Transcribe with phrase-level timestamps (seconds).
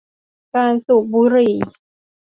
[0.55, 1.53] การสูบบุหรี่